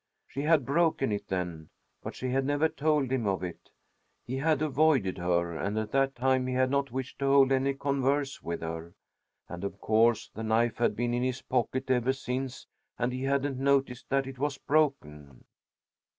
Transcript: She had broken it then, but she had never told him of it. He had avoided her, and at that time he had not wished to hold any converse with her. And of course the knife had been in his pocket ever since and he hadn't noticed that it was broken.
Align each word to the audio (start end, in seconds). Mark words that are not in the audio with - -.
She 0.27 0.41
had 0.41 0.65
broken 0.65 1.11
it 1.11 1.27
then, 1.27 1.69
but 2.01 2.15
she 2.15 2.29
had 2.29 2.43
never 2.43 2.67
told 2.67 3.11
him 3.11 3.27
of 3.27 3.43
it. 3.43 3.69
He 4.25 4.37
had 4.37 4.63
avoided 4.63 5.19
her, 5.19 5.55
and 5.55 5.77
at 5.77 5.91
that 5.91 6.15
time 6.15 6.47
he 6.47 6.55
had 6.55 6.71
not 6.71 6.91
wished 6.91 7.19
to 7.19 7.27
hold 7.27 7.51
any 7.51 7.75
converse 7.75 8.41
with 8.41 8.61
her. 8.61 8.95
And 9.47 9.63
of 9.63 9.79
course 9.79 10.31
the 10.33 10.41
knife 10.41 10.77
had 10.77 10.95
been 10.95 11.13
in 11.13 11.21
his 11.21 11.43
pocket 11.43 11.91
ever 11.91 12.13
since 12.13 12.65
and 12.97 13.13
he 13.13 13.21
hadn't 13.25 13.59
noticed 13.59 14.09
that 14.09 14.25
it 14.25 14.39
was 14.39 14.57
broken. 14.57 15.45